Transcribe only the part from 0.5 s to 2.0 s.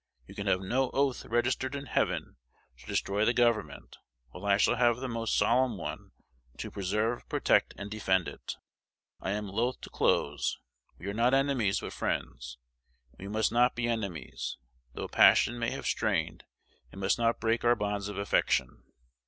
no oath registered in